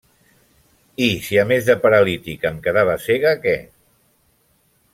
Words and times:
I 1.07 1.09
si 1.25 1.37
a 1.41 1.43
més 1.51 1.67
de 1.67 1.75
paralítica 1.85 2.51
em 2.51 2.59
quedava 2.69 2.97
cega, 3.05 3.35
què? 3.47 3.57